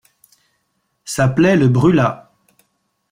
[1.05, 2.33] Sa plaie le brûla.